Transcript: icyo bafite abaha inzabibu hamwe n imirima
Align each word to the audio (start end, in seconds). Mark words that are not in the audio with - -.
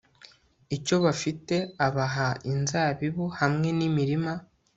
icyo 0.75 0.95
bafite 1.05 1.55
abaha 1.87 2.27
inzabibu 2.51 3.25
hamwe 3.39 3.69
n 3.77 3.79
imirima 3.89 4.33